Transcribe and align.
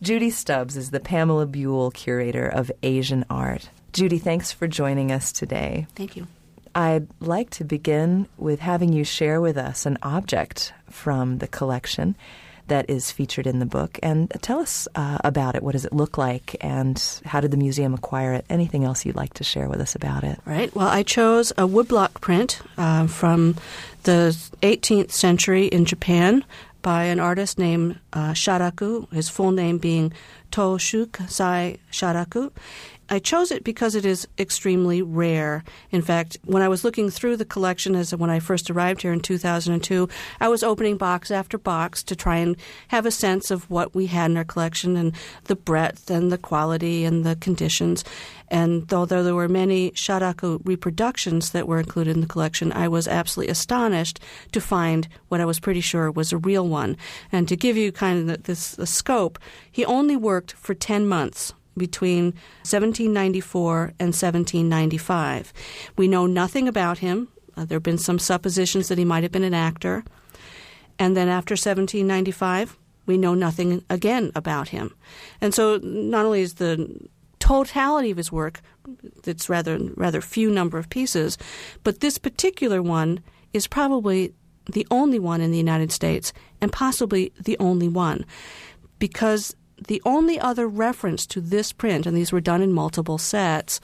Judy 0.00 0.30
Stubbs 0.30 0.76
is 0.76 0.92
the 0.92 1.00
Pamela 1.00 1.44
Buell 1.44 1.90
Curator 1.90 2.46
of 2.46 2.70
Asian 2.84 3.24
Art. 3.28 3.68
Judy, 3.92 4.18
thanks 4.18 4.52
for 4.52 4.68
joining 4.68 5.10
us 5.10 5.32
today. 5.32 5.88
Thank 5.96 6.16
you. 6.16 6.28
I'd 6.72 7.08
like 7.18 7.50
to 7.50 7.64
begin 7.64 8.28
with 8.36 8.60
having 8.60 8.92
you 8.92 9.02
share 9.02 9.40
with 9.40 9.56
us 9.56 9.86
an 9.86 9.98
object 10.02 10.72
from 10.88 11.38
the 11.38 11.48
collection 11.48 12.14
that 12.68 12.88
is 12.88 13.10
featured 13.10 13.46
in 13.46 13.58
the 13.58 13.66
book 13.66 13.98
and 14.02 14.30
tell 14.40 14.60
us 14.60 14.86
uh, 14.94 15.18
about 15.24 15.56
it. 15.56 15.62
What 15.62 15.72
does 15.72 15.84
it 15.84 15.92
look 15.92 16.16
like 16.16 16.54
and 16.60 17.02
how 17.24 17.40
did 17.40 17.50
the 17.50 17.56
museum 17.56 17.94
acquire 17.94 18.34
it? 18.34 18.44
Anything 18.48 18.84
else 18.84 19.04
you'd 19.04 19.16
like 19.16 19.34
to 19.34 19.44
share 19.44 19.68
with 19.68 19.80
us 19.80 19.94
about 19.96 20.22
it? 20.22 20.38
Right. 20.44 20.72
Well, 20.76 20.86
I 20.86 21.02
chose 21.02 21.50
a 21.52 21.66
woodblock 21.66 22.20
print 22.20 22.60
uh, 22.76 23.06
from 23.08 23.56
the 24.04 24.36
18th 24.62 25.10
century 25.10 25.66
in 25.66 25.86
Japan 25.86 26.44
by 26.82 27.04
an 27.04 27.20
artist 27.20 27.58
named 27.58 27.98
uh, 28.12 28.32
Sharaku, 28.32 29.10
his 29.12 29.28
full 29.28 29.50
name 29.50 29.78
being 29.78 30.12
Toshusai 30.50 31.78
Sharaku. 31.90 32.50
I 33.10 33.18
chose 33.18 33.50
it 33.50 33.64
because 33.64 33.94
it 33.94 34.04
is 34.04 34.28
extremely 34.38 35.00
rare. 35.00 35.64
In 35.90 36.02
fact, 36.02 36.36
when 36.44 36.62
I 36.62 36.68
was 36.68 36.84
looking 36.84 37.08
through 37.08 37.38
the 37.38 37.46
collection 37.46 37.94
as 37.94 38.14
when 38.14 38.28
I 38.28 38.38
first 38.38 38.70
arrived 38.70 39.00
here 39.00 39.14
in 39.14 39.20
2002, 39.20 40.08
I 40.40 40.48
was 40.48 40.62
opening 40.62 40.98
box 40.98 41.30
after 41.30 41.56
box 41.56 42.02
to 42.02 42.14
try 42.14 42.36
and 42.36 42.54
have 42.88 43.06
a 43.06 43.10
sense 43.10 43.50
of 43.50 43.68
what 43.70 43.94
we 43.94 44.06
had 44.06 44.30
in 44.30 44.36
our 44.36 44.44
collection 44.44 44.96
and 44.96 45.14
the 45.44 45.56
breadth 45.56 46.10
and 46.10 46.30
the 46.30 46.36
quality 46.36 47.04
and 47.04 47.24
the 47.24 47.36
conditions. 47.36 48.04
And 48.50 48.92
although 48.92 49.22
there 49.22 49.34
were 49.34 49.48
many 49.48 49.90
Sharaku 49.92 50.60
reproductions 50.64 51.50
that 51.50 51.68
were 51.68 51.78
included 51.78 52.14
in 52.14 52.20
the 52.20 52.26
collection, 52.26 52.72
I 52.72 52.88
was 52.88 53.08
absolutely 53.08 53.50
astonished 53.50 54.20
to 54.52 54.60
find 54.60 55.08
what 55.28 55.40
I 55.40 55.44
was 55.44 55.60
pretty 55.60 55.80
sure 55.80 56.10
was 56.10 56.32
a 56.32 56.38
real 56.38 56.66
one. 56.66 56.96
And 57.30 57.48
to 57.48 57.56
give 57.56 57.76
you 57.76 57.92
kind 57.92 58.30
of 58.30 58.42
this 58.44 58.72
the 58.72 58.86
scope, 58.86 59.38
he 59.70 59.84
only 59.84 60.16
worked 60.16 60.37
for 60.42 60.74
10 60.74 61.06
months 61.06 61.54
between 61.76 62.32
1794 62.64 63.78
and 63.98 64.08
1795. 64.08 65.52
We 65.96 66.08
know 66.08 66.26
nothing 66.26 66.68
about 66.68 66.98
him. 66.98 67.28
Uh, 67.56 67.64
there 67.64 67.76
have 67.76 67.82
been 67.82 67.98
some 67.98 68.18
suppositions 68.18 68.88
that 68.88 68.98
he 68.98 69.04
might 69.04 69.22
have 69.22 69.32
been 69.32 69.44
an 69.44 69.54
actor. 69.54 70.04
And 70.98 71.16
then 71.16 71.28
after 71.28 71.52
1795, 71.52 72.76
we 73.06 73.16
know 73.16 73.34
nothing 73.34 73.84
again 73.88 74.32
about 74.34 74.68
him. 74.68 74.94
And 75.40 75.54
so 75.54 75.78
not 75.82 76.26
only 76.26 76.42
is 76.42 76.54
the 76.54 77.08
totality 77.38 78.10
of 78.10 78.16
his 78.16 78.32
work 78.32 78.60
it's 79.24 79.48
rather 79.48 79.78
rather 79.96 80.20
few 80.20 80.50
number 80.50 80.78
of 80.78 80.88
pieces, 80.88 81.38
but 81.82 82.00
this 82.00 82.18
particular 82.18 82.82
one 82.82 83.20
is 83.52 83.66
probably 83.66 84.34
the 84.72 84.86
only 84.90 85.18
one 85.18 85.40
in 85.40 85.50
the 85.50 85.58
United 85.58 85.90
States 85.92 86.32
and 86.60 86.72
possibly 86.72 87.32
the 87.40 87.56
only 87.58 87.88
one 87.88 88.24
because 88.98 89.54
the 89.86 90.02
only 90.04 90.38
other 90.40 90.66
reference 90.66 91.26
to 91.26 91.40
this 91.40 91.72
print, 91.72 92.06
and 92.06 92.16
these 92.16 92.32
were 92.32 92.40
done 92.40 92.62
in 92.62 92.72
multiple 92.72 93.18
sets, 93.18 93.80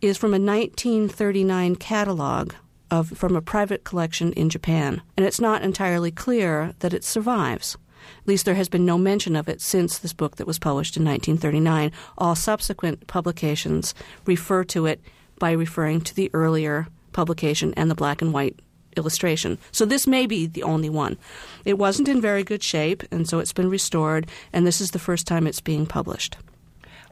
is 0.00 0.16
from 0.16 0.30
a 0.30 0.40
1939 0.40 1.76
catalog 1.76 2.52
of 2.90 3.16
from 3.16 3.36
a 3.36 3.42
private 3.42 3.84
collection 3.84 4.32
in 4.32 4.48
Japan, 4.48 5.02
and 5.16 5.24
it's 5.24 5.40
not 5.40 5.62
entirely 5.62 6.10
clear 6.10 6.74
that 6.80 6.94
it 6.94 7.04
survives. 7.04 7.76
At 8.22 8.28
least 8.28 8.44
there 8.44 8.54
has 8.54 8.68
been 8.68 8.86
no 8.86 8.98
mention 8.98 9.36
of 9.36 9.48
it 9.48 9.60
since 9.60 9.98
this 9.98 10.12
book 10.12 10.36
that 10.36 10.46
was 10.46 10.58
published 10.58 10.96
in 10.96 11.04
1939. 11.04 11.92
All 12.18 12.34
subsequent 12.34 13.06
publications 13.06 13.94
refer 14.24 14.64
to 14.64 14.86
it 14.86 15.00
by 15.38 15.52
referring 15.52 16.00
to 16.02 16.14
the 16.14 16.30
earlier 16.32 16.88
publication 17.12 17.74
and 17.76 17.90
the 17.90 17.94
black 17.94 18.22
and 18.22 18.32
white 18.32 18.58
illustration. 18.96 19.58
So 19.72 19.84
this 19.84 20.06
may 20.06 20.26
be 20.26 20.46
the 20.46 20.62
only 20.62 20.90
one. 20.90 21.16
It 21.64 21.78
wasn't 21.78 22.08
in 22.08 22.20
very 22.20 22.44
good 22.44 22.62
shape, 22.62 23.02
and 23.10 23.28
so 23.28 23.38
it's 23.38 23.52
been 23.52 23.70
restored, 23.70 24.28
and 24.52 24.66
this 24.66 24.80
is 24.80 24.90
the 24.90 24.98
first 24.98 25.26
time 25.26 25.46
it's 25.46 25.60
being 25.60 25.86
published. 25.86 26.36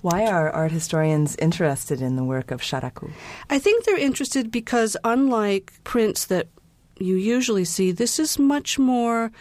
Why 0.00 0.26
are 0.26 0.50
art 0.50 0.70
historians 0.70 1.34
interested 1.36 2.00
in 2.00 2.16
the 2.16 2.24
work 2.24 2.50
of 2.50 2.60
Sharaku? 2.60 3.10
I 3.50 3.58
think 3.58 3.84
they're 3.84 3.98
interested 3.98 4.50
because, 4.50 4.96
unlike 5.02 5.72
prints 5.82 6.26
that 6.26 6.48
you 7.00 7.16
usually 7.16 7.64
see, 7.64 7.90
this 7.90 8.18
is 8.18 8.38
much 8.38 8.78
more 8.78 9.32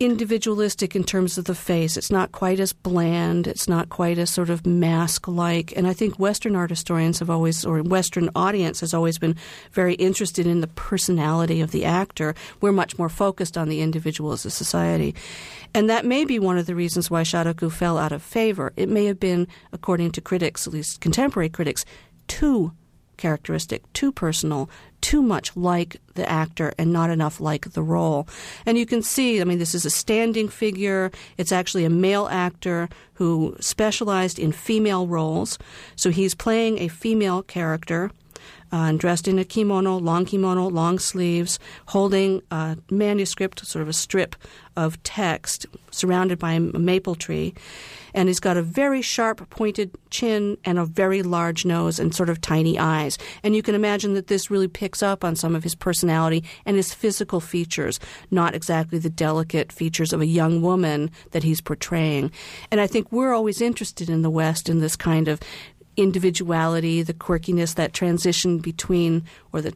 individualistic 0.00 0.96
in 0.96 1.04
terms 1.04 1.36
of 1.36 1.44
the 1.44 1.54
face. 1.54 1.98
It's 1.98 2.10
not 2.10 2.32
quite 2.32 2.58
as 2.58 2.72
bland. 2.72 3.46
It's 3.46 3.68
not 3.68 3.90
quite 3.90 4.18
as 4.18 4.30
sort 4.30 4.48
of 4.48 4.66
mask 4.66 5.28
like. 5.28 5.76
And 5.76 5.86
I 5.86 5.92
think 5.92 6.18
Western 6.18 6.56
art 6.56 6.70
historians 6.70 7.18
have 7.18 7.28
always, 7.28 7.66
or 7.66 7.82
Western 7.82 8.30
audience 8.34 8.80
has 8.80 8.94
always 8.94 9.18
been 9.18 9.36
very 9.72 9.94
interested 9.94 10.46
in 10.46 10.62
the 10.62 10.66
personality 10.68 11.60
of 11.60 11.70
the 11.70 11.84
actor. 11.84 12.34
We're 12.62 12.72
much 12.72 12.98
more 12.98 13.10
focused 13.10 13.58
on 13.58 13.68
the 13.68 13.82
individual 13.82 14.32
as 14.32 14.46
a 14.46 14.50
society. 14.50 15.14
And 15.74 15.90
that 15.90 16.06
may 16.06 16.24
be 16.24 16.38
one 16.38 16.56
of 16.56 16.66
the 16.66 16.74
reasons 16.74 17.10
why 17.10 17.22
Sharaku 17.22 17.70
fell 17.70 17.98
out 17.98 18.12
of 18.12 18.22
favor. 18.22 18.72
It 18.76 18.88
may 18.88 19.04
have 19.04 19.20
been, 19.20 19.46
according 19.70 20.12
to 20.12 20.22
critics, 20.22 20.66
at 20.66 20.72
least 20.72 21.00
contemporary 21.00 21.50
critics, 21.50 21.84
too 22.26 22.72
characteristic, 23.20 23.90
too 23.92 24.10
personal, 24.10 24.68
too 25.00 25.22
much 25.22 25.56
like 25.56 26.00
the 26.14 26.28
actor 26.28 26.72
and 26.78 26.92
not 26.92 27.10
enough 27.10 27.40
like 27.40 27.72
the 27.72 27.82
role. 27.82 28.26
And 28.66 28.76
you 28.76 28.86
can 28.86 29.02
see, 29.02 29.40
I 29.40 29.44
mean, 29.44 29.58
this 29.58 29.74
is 29.74 29.84
a 29.84 29.90
standing 29.90 30.48
figure. 30.48 31.10
It's 31.38 31.52
actually 31.52 31.84
a 31.84 31.90
male 31.90 32.26
actor 32.30 32.88
who 33.14 33.56
specialized 33.60 34.38
in 34.38 34.52
female 34.52 35.06
roles. 35.06 35.58
So 35.96 36.10
he's 36.10 36.34
playing 36.34 36.78
a 36.78 36.88
female 36.88 37.42
character. 37.42 38.10
Uh, 38.72 38.92
dressed 38.92 39.26
in 39.26 39.38
a 39.38 39.44
kimono, 39.44 39.96
long 39.96 40.24
kimono, 40.24 40.68
long 40.68 40.98
sleeves, 40.98 41.58
holding 41.86 42.40
a 42.50 42.76
manuscript, 42.90 43.66
sort 43.66 43.82
of 43.82 43.88
a 43.88 43.92
strip 43.92 44.36
of 44.76 45.02
text, 45.02 45.66
surrounded 45.90 46.38
by 46.38 46.52
a 46.52 46.60
maple 46.60 47.14
tree 47.14 47.52
and 48.14 48.28
he's 48.28 48.40
got 48.40 48.56
a 48.56 48.62
very 48.62 49.02
sharp 49.02 49.48
pointed 49.50 49.90
chin 50.10 50.56
and 50.64 50.78
a 50.78 50.84
very 50.84 51.22
large 51.22 51.64
nose 51.64 51.98
and 51.98 52.14
sort 52.14 52.28
of 52.28 52.40
tiny 52.40 52.78
eyes. 52.78 53.18
And 53.42 53.54
you 53.54 53.62
can 53.62 53.74
imagine 53.74 54.14
that 54.14 54.26
this 54.26 54.50
really 54.50 54.68
picks 54.68 55.02
up 55.02 55.24
on 55.24 55.36
some 55.36 55.54
of 55.54 55.62
his 55.62 55.74
personality 55.74 56.44
and 56.66 56.76
his 56.76 56.92
physical 56.92 57.40
features, 57.40 58.00
not 58.30 58.54
exactly 58.54 58.98
the 58.98 59.10
delicate 59.10 59.72
features 59.72 60.12
of 60.12 60.20
a 60.20 60.26
young 60.26 60.62
woman 60.62 61.10
that 61.30 61.42
he's 61.42 61.60
portraying. 61.60 62.30
And 62.70 62.80
I 62.80 62.86
think 62.86 63.10
we're 63.12 63.34
always 63.34 63.60
interested 63.60 64.08
in 64.08 64.22
the 64.22 64.30
West 64.30 64.68
in 64.68 64.80
this 64.80 64.96
kind 64.96 65.28
of 65.28 65.40
individuality, 65.96 67.02
the 67.02 67.14
quirkiness, 67.14 67.74
that 67.74 67.92
transition 67.92 68.58
between, 68.58 69.24
or 69.52 69.60
the 69.60 69.74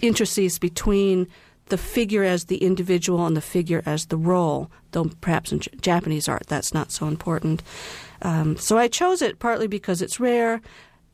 interstice 0.00 0.58
between 0.58 1.28
the 1.66 1.78
figure 1.78 2.24
as 2.24 2.44
the 2.44 2.58
individual 2.58 3.26
and 3.26 3.36
the 3.36 3.40
figure 3.40 3.82
as 3.86 4.06
the 4.06 4.16
role, 4.16 4.70
though 4.90 5.10
perhaps 5.20 5.52
in 5.52 5.60
Japanese 5.80 6.28
art 6.28 6.46
that's 6.46 6.74
not 6.74 6.92
so 6.92 7.06
important. 7.06 7.62
Um, 8.20 8.56
so 8.56 8.76
I 8.76 8.88
chose 8.88 9.22
it 9.22 9.38
partly 9.38 9.66
because 9.66 10.02
it's 10.02 10.20
rare 10.20 10.60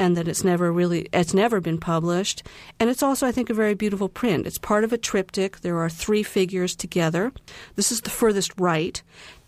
and 0.01 0.17
that 0.17 0.29
it's 0.29 0.45
never 0.45 0.73
really 0.73 1.09
it's 1.13 1.35
never 1.35 1.61
been 1.61 1.79
published. 1.79 2.43
And 2.79 2.91
it's 2.91 3.03
also 3.03 3.27
i 3.27 3.33
think 3.33 3.51
a 3.51 3.55
very 3.55 3.75
beautiful 3.75 4.09
print. 4.09 4.47
It's 4.47 4.59
part 4.59 4.85
of 4.85 4.93
a 4.93 4.99
triptych. 4.99 5.61
There 5.61 5.79
are 5.79 5.91
three 5.91 6.23
figures 6.23 6.75
together. 6.75 7.33
This 7.77 7.93
is 7.93 8.03
the 8.03 8.11
furthest 8.11 8.53
right. 8.59 9.03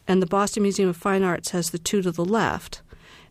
And 0.06 0.22
the 0.22 0.26
boston 0.26 0.62
museum 0.62 0.88
of 0.88 0.96
fine 0.96 1.22
arts 1.22 1.50
has 1.50 1.70
the 1.70 1.78
two 1.78 2.02
to 2.02 2.12
the 2.12 2.24
left 2.24 2.82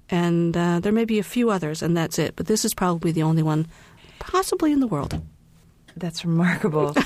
and 0.10 0.56
uh, 0.56 0.80
there 0.80 0.92
may 0.92 1.06
be 1.06 1.20
a 1.20 1.24
few 1.24 1.50
others 1.50 1.82
and 1.82 1.96
that's 1.96 2.20
it 2.20 2.36
but 2.36 2.48
this 2.48 2.66
is 2.66 2.74
probably 2.74 3.12
the 3.12 3.24
only 3.24 3.44
one 3.44 3.68
possibly 4.20 4.72
in 4.72 4.80
the 4.80 4.88
world 4.88 5.22
that's 5.96 6.26
remarkable 6.26 6.96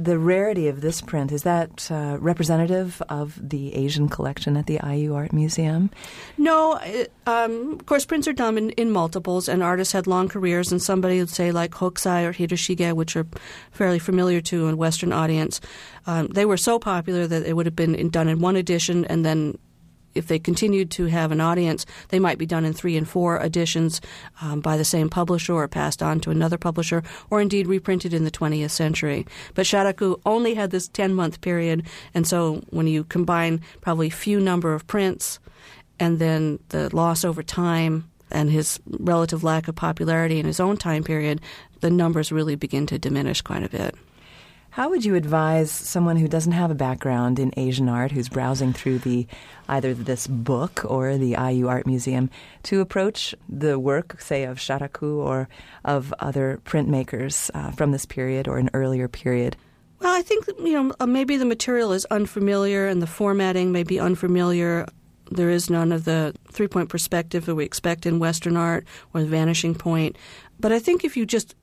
the 0.00 0.18
rarity 0.18 0.68
of 0.68 0.80
this 0.80 1.02
print 1.02 1.30
is 1.30 1.42
that 1.42 1.90
uh, 1.90 2.16
representative 2.20 3.02
of 3.10 3.38
the 3.38 3.74
Asian 3.74 4.08
collection 4.08 4.56
at 4.56 4.66
the 4.66 4.80
IU 4.82 5.14
Art 5.14 5.32
Museum? 5.32 5.90
No, 6.38 6.78
it, 6.82 7.12
um, 7.26 7.72
of 7.72 7.84
course, 7.84 8.06
prints 8.06 8.26
are 8.26 8.32
done 8.32 8.56
in, 8.56 8.70
in, 8.70 8.90
multiples, 8.90 9.46
and 9.46 9.62
artists 9.62 9.92
had 9.92 10.06
long 10.06 10.28
careers. 10.28 10.72
And 10.72 10.80
somebody 10.80 11.18
would 11.18 11.28
say 11.28 11.52
like 11.52 11.72
Hokusai 11.72 12.24
or 12.24 12.32
Hiroshige, 12.32 12.94
which 12.94 13.14
are 13.14 13.26
fairly 13.72 13.98
familiar 13.98 14.40
to 14.42 14.68
a 14.68 14.76
Western 14.76 15.12
audience, 15.12 15.60
um, 16.06 16.28
they 16.28 16.46
were 16.46 16.56
so 16.56 16.78
popular 16.78 17.26
that 17.26 17.44
it 17.44 17.52
would 17.52 17.66
have 17.66 17.76
been 17.76 17.94
in, 17.94 18.08
done 18.08 18.28
in 18.28 18.40
one 18.40 18.56
edition 18.56 19.04
and 19.04 19.24
then 19.24 19.58
if 20.14 20.26
they 20.26 20.38
continued 20.38 20.90
to 20.92 21.06
have 21.06 21.32
an 21.32 21.40
audience, 21.40 21.86
they 22.08 22.18
might 22.18 22.38
be 22.38 22.46
done 22.46 22.64
in 22.64 22.72
three 22.72 22.96
and 22.96 23.08
four 23.08 23.38
editions 23.38 24.00
um, 24.42 24.60
by 24.60 24.76
the 24.76 24.84
same 24.84 25.08
publisher 25.08 25.54
or 25.54 25.68
passed 25.68 26.02
on 26.02 26.20
to 26.20 26.30
another 26.30 26.58
publisher, 26.58 27.02
or 27.30 27.40
indeed 27.40 27.66
reprinted 27.66 28.12
in 28.12 28.24
the 28.24 28.30
20th 28.30 28.70
century. 28.70 29.26
But 29.54 29.66
Sharaku 29.66 30.20
only 30.26 30.54
had 30.54 30.70
this 30.70 30.88
10 30.88 31.14
month 31.14 31.40
period, 31.40 31.86
and 32.14 32.26
so 32.26 32.62
when 32.70 32.86
you 32.86 33.04
combine 33.04 33.60
probably 33.80 34.10
few 34.10 34.40
number 34.40 34.74
of 34.74 34.86
prints 34.86 35.38
and 35.98 36.18
then 36.18 36.58
the 36.70 36.94
loss 36.94 37.24
over 37.24 37.42
time 37.42 38.10
and 38.30 38.50
his 38.50 38.80
relative 38.86 39.44
lack 39.44 39.68
of 39.68 39.74
popularity 39.74 40.38
in 40.38 40.46
his 40.46 40.60
own 40.60 40.76
time 40.76 41.04
period, 41.04 41.40
the 41.80 41.90
numbers 41.90 42.32
really 42.32 42.54
begin 42.54 42.86
to 42.86 42.98
diminish 42.98 43.42
quite 43.42 43.64
a 43.64 43.68
bit. 43.68 43.94
How 44.72 44.88
would 44.88 45.04
you 45.04 45.16
advise 45.16 45.68
someone 45.68 46.16
who 46.16 46.28
doesn't 46.28 46.52
have 46.52 46.70
a 46.70 46.76
background 46.76 47.40
in 47.40 47.52
Asian 47.56 47.88
art, 47.88 48.12
who's 48.12 48.28
browsing 48.28 48.72
through 48.72 49.00
the 49.00 49.26
either 49.68 49.94
this 49.94 50.28
book 50.28 50.84
or 50.84 51.18
the 51.18 51.36
IU 51.36 51.66
Art 51.66 51.88
Museum, 51.88 52.30
to 52.64 52.80
approach 52.80 53.34
the 53.48 53.80
work, 53.80 54.20
say, 54.20 54.44
of 54.44 54.58
Sharaku 54.58 55.16
or 55.16 55.48
of 55.84 56.14
other 56.20 56.60
printmakers 56.64 57.50
uh, 57.52 57.72
from 57.72 57.90
this 57.90 58.06
period 58.06 58.46
or 58.46 58.58
an 58.58 58.70
earlier 58.72 59.08
period? 59.08 59.56
Well, 59.98 60.14
I 60.14 60.22
think 60.22 60.46
you 60.46 60.72
know 60.72 60.94
uh, 61.00 61.06
maybe 61.06 61.36
the 61.36 61.44
material 61.44 61.92
is 61.92 62.04
unfamiliar 62.06 62.86
and 62.86 63.02
the 63.02 63.08
formatting 63.08 63.72
may 63.72 63.82
be 63.82 63.98
unfamiliar 63.98 64.86
There 65.32 65.50
is 65.50 65.68
none 65.68 65.90
of 65.90 66.04
the 66.04 66.32
three 66.52 66.68
point 66.68 66.88
perspective 66.88 67.44
that 67.46 67.56
we 67.56 67.64
expect 67.64 68.06
in 68.06 68.20
Western 68.20 68.56
art 68.56 68.86
or 69.12 69.20
the 69.20 69.26
vanishing 69.26 69.74
point. 69.74 70.16
But 70.60 70.70
I 70.70 70.78
think 70.78 71.04
if 71.04 71.16
you 71.16 71.26
just 71.26 71.56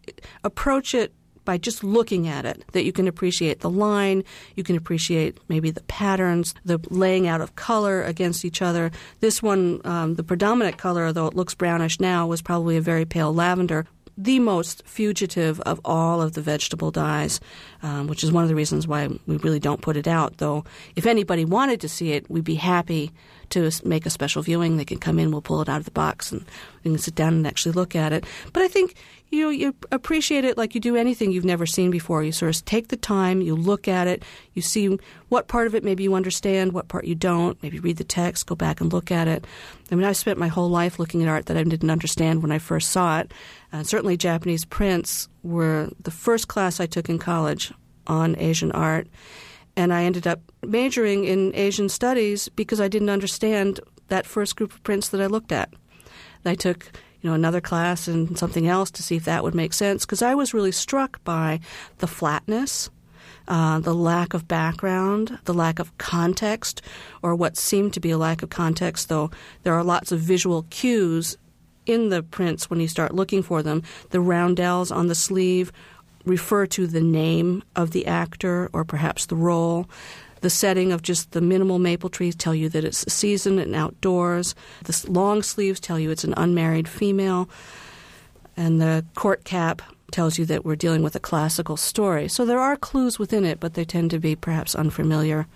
approach 0.44 0.94
it 0.94 1.14
by 1.48 1.58
just 1.58 1.82
looking 1.82 2.28
at 2.28 2.46
it 2.46 2.64
that 2.74 2.84
you 2.84 2.92
can 2.92 3.08
appreciate 3.08 3.62
the 3.62 3.70
line, 3.70 4.22
you 4.56 4.64
can 4.64 4.76
appreciate 4.76 5.40
maybe 5.48 5.72
the 5.72 5.82
patterns, 5.84 6.54
the 6.66 6.78
laying 6.90 7.26
out 7.26 7.40
of 7.40 7.56
color 7.56 8.04
against 8.04 8.44
each 8.44 8.62
other. 8.62 8.92
This 9.22 9.42
one, 9.42 9.80
um, 9.86 10.16
the 10.16 10.24
predominant 10.24 10.78
color, 10.78 11.08
although 11.08 11.26
it 11.26 11.36
looks 11.36 11.56
brownish 11.56 12.02
now, 12.02 12.28
was 12.28 12.42
probably 12.42 12.76
a 12.76 12.82
very 12.82 13.06
pale 13.06 13.34
lavender, 13.34 13.86
the 14.18 14.40
most 14.40 14.84
fugitive 14.86 15.62
of 15.62 15.80
all 15.86 16.22
of 16.22 16.34
the 16.34 16.42
vegetable 16.42 16.92
dyes, 16.92 17.40
um, 17.82 18.08
which 18.08 18.24
is 18.24 18.32
one 18.32 18.44
of 18.44 18.50
the 18.50 18.56
reasons 18.56 18.86
why 18.86 19.08
we 19.26 19.38
really 19.38 19.60
don't 19.60 19.82
put 19.82 19.96
it 19.96 20.08
out. 20.08 20.38
Though, 20.38 20.66
if 20.98 21.06
anybody 21.06 21.46
wanted 21.46 21.80
to 21.82 21.90
see 21.90 22.12
it, 22.12 22.30
we'd 22.30 22.44
be 22.44 22.56
happy 22.56 23.12
to 23.52 23.72
make 23.84 24.06
a 24.06 24.10
special 24.10 24.42
viewing. 24.42 24.78
They 24.78 24.86
can 24.86 24.98
come 24.98 25.20
in, 25.20 25.32
we'll 25.32 25.42
pull 25.42 25.62
it 25.62 25.70
out 25.70 25.80
of 25.80 25.86
the 25.86 25.92
box, 25.92 26.32
and 26.32 26.46
we 26.84 26.92
can 26.92 26.98
sit 26.98 27.16
down 27.16 27.34
and 27.34 27.48
actually 27.48 27.74
look 27.74 27.96
at 27.96 28.14
it. 28.14 28.26
But 28.54 28.64
I 28.64 28.68
think 28.68 28.96
you 29.30 29.44
know 29.44 29.50
you 29.50 29.76
appreciate 29.92 30.46
it 30.46 30.58
like 30.58 30.74
you 30.74 30.82
do 30.82 30.96
anything 30.96 31.32
you've 31.32 31.46
never 31.46 31.66
seen 31.66 31.92
before. 31.92 32.24
You 32.24 32.32
sort 32.32 32.56
of 32.56 32.66
take 32.66 32.88
the 32.88 32.98
time, 32.98 33.42
you 33.42 33.56
look 33.56 33.88
at 33.88 34.08
it, 34.08 34.24
you 34.54 34.62
see 34.62 34.98
what 35.30 35.48
part 35.48 35.68
of 35.68 35.76
it 35.76 35.84
maybe 35.84 36.04
you 36.04 36.14
understand, 36.14 36.74
what 36.74 36.88
part 36.88 37.06
you 37.06 37.16
don't. 37.16 37.62
Maybe 37.62 37.80
read 37.80 37.98
the 37.98 38.04
text, 38.04 38.48
go 38.48 38.56
back 38.56 38.82
and 38.82 38.92
look 38.92 39.12
at 39.12 39.28
it. 39.28 39.46
I 39.92 39.96
mean, 39.96 40.06
I 40.06 40.14
spent 40.14 40.40
my 40.40 40.48
whole 40.48 40.70
life 40.70 41.00
looking 41.00 41.24
at 41.24 41.30
art 41.30 41.48
that 41.48 41.58
I 41.58 41.64
didn't 41.64 41.90
understand 41.90 42.42
when 42.42 42.52
I 42.52 42.60
first 42.60 42.90
saw 42.92 43.20
it. 43.20 43.32
Uh, 43.74 43.84
certainly, 43.84 44.18
Japanese 44.18 44.66
prints 44.66 45.28
were 45.44 45.90
the 46.02 46.12
first 46.12 46.48
class 46.48 46.80
I 46.80 46.86
took 46.86 47.10
in 47.10 47.20
college 47.20 47.74
on 48.08 48.38
Asian 48.40 48.72
art 48.72 49.08
and 49.78 49.94
I 49.94 50.04
ended 50.04 50.28
up 50.28 50.42
majoring 50.66 51.24
in 51.24 51.56
Asian 51.56 51.88
studies 51.88 52.50
because 52.50 52.82
I 52.82 52.88
didn't 52.90 53.12
understand 53.12 53.80
that 54.10 54.26
first 54.26 54.56
group 54.56 54.74
of 54.74 54.84
prints 54.84 55.10
that 55.10 55.22
I 55.22 55.28
looked 55.28 55.52
at. 55.52 55.72
I 56.44 56.56
took 56.56 56.92
you 57.22 57.30
know 57.30 57.36
another 57.36 57.62
class 57.62 58.08
and 58.08 58.38
something 58.38 58.68
else 58.68 58.90
to 58.92 59.04
see 59.04 59.16
if 59.16 59.26
that 59.26 59.44
would 59.44 59.56
make 59.56 59.74
sense 59.74 60.06
because 60.06 60.22
I 60.22 60.34
was 60.34 60.54
really 60.54 60.72
struck 60.72 61.24
by 61.24 61.60
the 62.00 62.08
flatness, 62.08 62.90
uh, 63.48 63.80
the 63.80 63.94
lack 63.94 64.34
of 64.34 64.48
background, 64.48 65.38
the 65.46 65.54
lack 65.54 65.80
of 65.80 65.96
context, 65.98 66.82
or 67.22 67.36
what 67.36 67.56
seemed 67.56 67.94
to 67.94 68.00
be 68.00 68.12
a 68.12 68.18
lack 68.18 68.42
of 68.42 68.50
context. 68.50 69.10
Though 69.10 69.30
there 69.64 69.76
are 69.76 69.84
lots 69.84 70.12
of 70.12 70.20
visual 70.20 70.66
cues 70.70 71.38
in 71.86 72.10
the 72.10 72.24
prints 72.24 72.70
when 72.70 72.80
you 72.80 72.88
start 72.88 73.16
looking 73.16 73.44
for 73.44 73.64
them. 73.64 73.84
The 74.10 74.22
roundels 74.22 74.92
on 74.92 75.08
the 75.08 75.16
sleeve 75.16 75.72
refer 76.28 76.66
to 76.68 76.88
the 76.88 77.02
name 77.02 77.64
of 77.76 77.92
the 77.92 78.06
actor 78.06 78.70
or 78.74 78.84
perhaps 78.84 79.26
the 79.26 79.36
role. 79.36 79.90
The 80.42 80.50
setting 80.50 80.92
of 80.92 81.02
just 81.02 81.32
the 81.32 81.42
minimal 81.42 81.80
maple 81.80 82.10
trees 82.10 82.36
tell 82.36 82.54
you 82.54 82.70
that 82.70 82.84
it's 82.84 83.04
a 83.08 83.10
season 83.10 83.58
and 83.58 83.76
outdoors. 83.76 84.54
The 84.84 85.06
long 85.10 85.42
sleeves 85.42 85.80
tell 85.80 86.00
you 86.00 86.12
it's 86.12 86.24
an 86.24 86.36
unmarried 86.38 86.88
female. 86.88 87.50
And 88.56 88.80
the 88.80 89.06
court 89.16 89.44
cap 89.44 89.82
tells 90.12 90.38
you 90.38 90.46
that 90.46 90.64
we're 90.64 90.76
dealing 90.76 91.04
with 91.04 91.16
a 91.16 91.20
classical 91.20 91.78
story. 91.78 92.28
So 92.28 92.46
there 92.46 92.60
are 92.60 92.76
clues 92.76 93.20
within 93.20 93.46
it, 93.46 93.60
but 93.60 93.74
they 93.74 93.86
tend 93.86 94.12
to 94.12 94.20
be 94.20 94.36
perhaps 94.36 94.76
unfamiliar. 94.76 95.48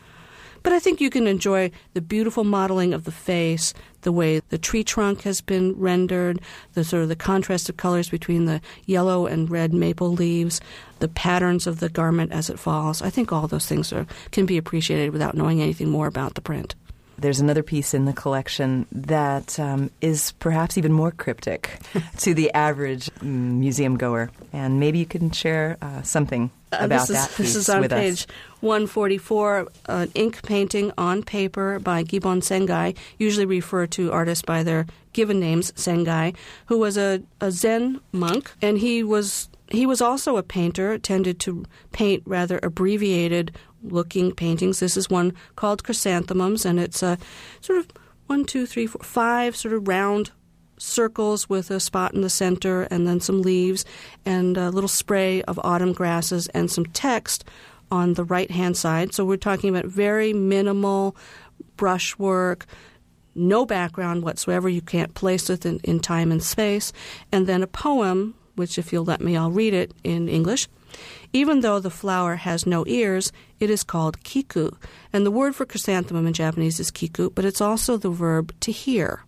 But 0.64 0.74
I 0.74 0.80
think 0.80 1.02
you 1.02 1.10
can 1.10 1.28
enjoy 1.28 1.72
the 1.94 2.02
beautiful 2.02 2.44
modeling 2.44 2.94
of 2.94 3.04
the 3.04 3.12
face, 3.12 3.74
the 4.02 4.12
way 4.12 4.42
the 4.50 4.58
tree 4.58 4.84
trunk 4.84 5.22
has 5.22 5.42
been 5.42 5.74
rendered, 5.74 6.42
the 6.74 6.84
sort 6.84 7.04
of 7.04 7.10
the 7.10 7.16
contrast 7.16 7.70
of 7.70 7.78
colors 7.78 8.10
between 8.10 8.46
the 8.46 8.62
yellow 8.86 9.26
and 9.26 9.50
red 9.50 9.74
maple 9.74 10.12
leaves, 10.12 10.62
the 11.00 11.08
patterns 11.08 11.66
of 11.66 11.80
the 11.80 11.90
garment 11.90 12.32
as 12.32 12.50
it 12.50 12.60
falls. 12.60 13.02
I 13.02 13.10
think 13.10 13.32
all 13.32 13.48
those 13.48 13.66
things 13.66 13.92
are, 13.92 14.06
can 14.32 14.46
be 14.46 14.58
appreciated 14.58 15.12
without 15.12 15.36
knowing 15.36 15.62
anything 15.62 15.90
more 15.90 16.08
about 16.08 16.36
the 16.36 16.42
print. 16.42 16.76
There's 17.22 17.40
another 17.40 17.64
piece 17.64 17.94
in 17.94 18.06
the 18.06 18.14
collection 18.14 18.88
that 18.92 19.60
um, 19.60 19.92
is 20.02 20.32
perhaps 20.34 20.78
even 20.78 20.92
more 20.92 21.12
cryptic 21.12 21.80
to 22.18 22.34
the 22.34 22.52
average 22.54 23.12
mm, 23.20 23.60
museum 23.60 23.96
goer, 23.98 24.32
and 24.52 24.80
maybe 24.80 24.98
you 24.98 25.06
can 25.06 25.30
share 25.32 25.78
uh, 25.82 26.02
something 26.02 26.50
uh, 26.72 26.78
about 26.82 27.08
this 27.08 27.10
is, 27.10 27.16
that 27.16 27.38
This 27.38 27.56
is 27.56 27.70
on 27.70 27.88
page 27.88 28.24
us. 28.24 28.28
144, 28.62 29.68
an 29.86 30.12
ink 30.16 30.42
painting 30.44 30.92
on 30.98 31.22
paper 31.22 31.80
by 31.80 32.04
Gibon 32.04 32.42
Sengai, 32.42 32.98
usually 33.20 33.46
referred 33.46 33.92
to 33.92 34.12
artists 34.12 34.44
by 34.44 34.64
their 34.64 34.88
given 35.14 35.40
names, 35.40 35.72
Sengai, 35.74 36.36
who 36.68 36.80
was 36.80 36.98
a, 36.98 37.22
a 37.40 37.52
Zen 37.52 38.02
monk, 38.12 38.52
and 38.62 38.78
he 38.78 39.04
was 39.04 39.50
he 39.72 39.86
was 39.86 40.02
also 40.02 40.38
a 40.38 40.44
painter, 40.44 40.98
tended 40.98 41.40
to 41.42 41.66
paint 41.92 42.24
rather 42.26 42.60
abbreviated 42.62 43.56
looking 43.84 44.34
paintings. 44.34 44.80
This 44.80 44.98
is 44.98 45.10
one 45.10 45.34
called 45.56 45.84
Chrysanthemums, 45.84 46.66
and 46.66 46.80
it's 46.80 47.04
a 47.04 47.18
sort 47.62 47.80
of 47.80 47.88
one, 48.28 48.46
two, 48.46 48.66
three, 48.66 48.88
four, 48.88 49.02
five 49.04 49.56
sort 49.56 49.74
of 49.74 49.88
round 49.88 50.32
circles 50.78 51.48
with 51.48 51.70
a 51.70 51.80
spot 51.80 52.14
in 52.14 52.22
the 52.22 52.30
center 52.30 52.84
and 52.84 53.08
then 53.08 53.20
some 53.20 53.42
leaves 53.42 53.86
and 54.26 54.58
a 54.58 54.72
little 54.72 54.88
spray 54.88 55.44
of 55.44 55.60
autumn 55.64 55.94
grasses 55.94 56.48
and 56.50 56.72
some 56.72 56.86
text 56.86 57.46
on 57.92 58.16
the 58.16 58.24
right 58.24 58.50
hand 58.50 58.76
side. 58.76 59.14
So 59.14 59.24
we're 59.24 59.38
talking 59.38 59.70
about 59.70 59.86
very 59.86 60.34
minimal 60.34 61.16
brushwork, 61.78 62.66
no 63.36 63.66
background 63.66 64.24
whatsoever. 64.24 64.70
You 64.70 64.82
can't 64.82 65.14
place 65.14 65.50
it 65.50 65.66
in, 65.66 65.80
in 65.84 66.00
time 66.00 66.32
and 66.32 66.42
space. 66.42 66.94
And 67.32 67.48
then 67.48 67.64
a 67.64 67.68
poem, 67.68 68.34
which, 68.56 68.78
if 68.78 68.92
you'll 68.92 69.06
let 69.06 69.22
me, 69.22 69.38
I'll 69.38 69.52
read 69.52 69.74
it 69.74 69.92
in 70.04 70.30
English. 70.30 70.68
Even 71.34 71.62
though 71.62 71.80
the 71.80 71.90
flower 71.90 72.36
has 72.36 72.66
no 72.66 72.86
ears, 72.88 73.32
it 73.60 73.70
is 73.70 73.84
called 73.84 74.24
kiku. 74.24 74.72
And 75.14 75.26
the 75.26 75.32
word 75.32 75.56
for 75.56 75.66
chrysanthemum 75.66 76.28
in 76.28 76.34
Japanese 76.34 76.80
is 76.80 76.92
kiku, 76.92 77.30
but 77.30 77.46
it's 77.46 77.62
also 77.62 77.98
the 77.98 78.10
verb 78.10 78.54
to 78.62 78.72
hear. 78.72 79.24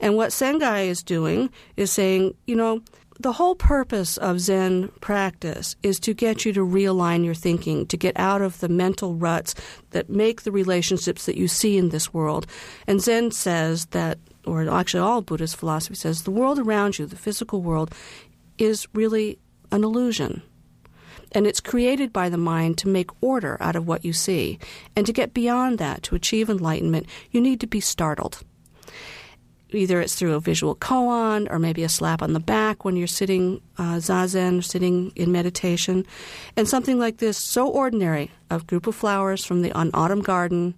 And 0.00 0.16
what 0.16 0.30
Sengai 0.30 0.86
is 0.86 1.02
doing 1.02 1.50
is 1.76 1.92
saying, 1.92 2.34
you 2.46 2.56
know, 2.56 2.82
the 3.20 3.32
whole 3.32 3.54
purpose 3.54 4.16
of 4.16 4.40
Zen 4.40 4.88
practice 5.00 5.76
is 5.82 6.00
to 6.00 6.14
get 6.14 6.44
you 6.44 6.52
to 6.52 6.66
realign 6.66 7.24
your 7.24 7.34
thinking, 7.34 7.86
to 7.86 7.96
get 7.96 8.18
out 8.18 8.42
of 8.42 8.58
the 8.58 8.68
mental 8.68 9.14
ruts 9.14 9.54
that 9.90 10.10
make 10.10 10.42
the 10.42 10.50
relationships 10.50 11.26
that 11.26 11.36
you 11.36 11.46
see 11.46 11.78
in 11.78 11.90
this 11.90 12.12
world. 12.12 12.46
And 12.88 13.00
Zen 13.00 13.30
says 13.30 13.86
that, 13.86 14.18
or 14.44 14.68
actually 14.68 15.00
all 15.00 15.22
Buddhist 15.22 15.56
philosophy 15.56 15.94
says, 15.94 16.22
the 16.22 16.32
world 16.32 16.58
around 16.58 16.98
you, 16.98 17.06
the 17.06 17.16
physical 17.16 17.62
world, 17.62 17.94
is 18.58 18.88
really 18.94 19.38
an 19.70 19.84
illusion. 19.84 20.42
And 21.34 21.46
it's 21.46 21.60
created 21.60 22.12
by 22.12 22.28
the 22.28 22.38
mind 22.38 22.78
to 22.78 22.88
make 22.88 23.10
order 23.20 23.56
out 23.60 23.76
of 23.76 23.86
what 23.86 24.04
you 24.04 24.12
see. 24.12 24.58
And 24.94 25.04
to 25.04 25.12
get 25.12 25.34
beyond 25.34 25.78
that, 25.78 26.02
to 26.04 26.14
achieve 26.14 26.48
enlightenment, 26.48 27.06
you 27.32 27.40
need 27.40 27.60
to 27.60 27.66
be 27.66 27.80
startled. 27.80 28.42
Either 29.70 30.00
it's 30.00 30.14
through 30.14 30.34
a 30.34 30.40
visual 30.40 30.76
koan 30.76 31.50
or 31.50 31.58
maybe 31.58 31.82
a 31.82 31.88
slap 31.88 32.22
on 32.22 32.32
the 32.32 32.40
back 32.40 32.84
when 32.84 32.94
you're 32.94 33.08
sitting 33.08 33.60
uh, 33.76 33.96
zazen, 33.96 34.62
sitting 34.62 35.10
in 35.16 35.32
meditation. 35.32 36.06
And 36.56 36.68
something 36.68 37.00
like 37.00 37.16
this, 37.16 37.36
so 37.36 37.68
ordinary, 37.68 38.30
a 38.50 38.60
group 38.60 38.86
of 38.86 38.94
flowers 38.94 39.44
from 39.44 39.62
the 39.62 39.72
autumn 39.72 40.22
garden 40.22 40.74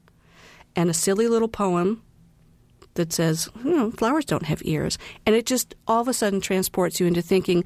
and 0.75 0.88
a 0.88 0.94
silly 0.94 1.28
little 1.28 1.48
poem 1.48 2.02
that 2.94 3.12
says, 3.12 3.48
know, 3.62 3.90
flowers 3.90 4.25
don't 4.25 4.46
have 4.46 4.62
ears. 4.64 4.96
And 5.26 5.36
it 5.36 5.44
just 5.44 5.75
all 5.86 6.00
of 6.00 6.08
a 6.08 6.14
sudden 6.14 6.40
transports 6.40 6.98
you 6.98 7.06
into 7.06 7.20
thinking, 7.20 7.64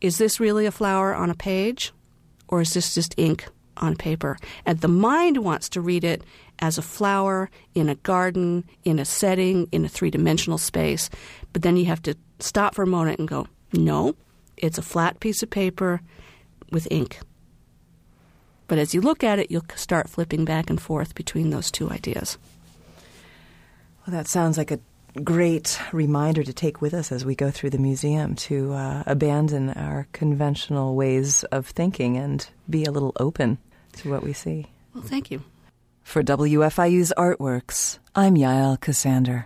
is 0.00 0.18
this 0.18 0.40
really 0.40 0.66
a 0.66 0.70
flower 0.70 1.14
on 1.14 1.30
a 1.30 1.34
page 1.34 1.92
or 2.48 2.60
is 2.60 2.74
this 2.74 2.94
just 2.94 3.14
ink 3.16 3.46
on 3.76 3.96
paper? 3.96 4.36
And 4.66 4.80
the 4.80 4.88
mind 4.88 5.38
wants 5.38 5.68
to 5.70 5.80
read 5.80 6.04
it 6.04 6.22
as 6.58 6.78
a 6.78 6.82
flower 6.82 7.50
in 7.74 7.88
a 7.88 7.94
garden, 7.96 8.64
in 8.84 8.98
a 8.98 9.04
setting, 9.04 9.68
in 9.72 9.84
a 9.84 9.88
three 9.88 10.10
dimensional 10.10 10.58
space. 10.58 11.10
But 11.52 11.62
then 11.62 11.76
you 11.76 11.86
have 11.86 12.02
to 12.02 12.16
stop 12.38 12.74
for 12.74 12.82
a 12.82 12.86
moment 12.86 13.18
and 13.18 13.28
go, 13.28 13.46
no, 13.72 14.14
it's 14.56 14.78
a 14.78 14.82
flat 14.82 15.20
piece 15.20 15.42
of 15.42 15.50
paper 15.50 16.00
with 16.70 16.88
ink. 16.90 17.18
But 18.68 18.78
as 18.78 18.94
you 18.94 19.00
look 19.00 19.24
at 19.24 19.38
it, 19.38 19.50
you'll 19.50 19.64
start 19.74 20.08
flipping 20.08 20.44
back 20.44 20.70
and 20.70 20.80
forth 20.80 21.14
between 21.14 21.50
those 21.50 21.70
two 21.70 21.90
ideas. 21.90 22.38
Well, 24.06 24.16
that 24.16 24.28
sounds 24.28 24.56
like 24.56 24.70
a 24.70 24.78
great 25.24 25.80
reminder 25.92 26.42
to 26.42 26.52
take 26.52 26.80
with 26.80 26.94
us 26.94 27.12
as 27.12 27.24
we 27.24 27.34
go 27.34 27.50
through 27.50 27.70
the 27.70 27.78
museum 27.78 28.34
to 28.34 28.72
uh, 28.72 29.02
abandon 29.06 29.70
our 29.70 30.06
conventional 30.12 30.94
ways 30.94 31.44
of 31.44 31.66
thinking 31.66 32.16
and 32.16 32.48
be 32.68 32.84
a 32.84 32.90
little 32.90 33.12
open 33.18 33.58
to 33.94 34.10
what 34.10 34.22
we 34.22 34.32
see. 34.32 34.66
Well, 34.94 35.04
thank 35.04 35.30
you. 35.30 35.42
For 36.02 36.22
WFIU's 36.22 37.12
Artworks, 37.16 37.98
I'm 38.14 38.34
Yael 38.34 38.78
Ksander. 38.78 39.44